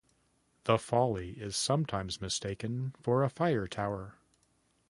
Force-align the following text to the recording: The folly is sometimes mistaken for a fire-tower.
The 0.63 0.79
folly 0.79 1.33
is 1.33 1.55
sometimes 1.55 2.21
mistaken 2.21 2.95
for 2.99 3.23
a 3.23 3.29
fire-tower. 3.29 4.15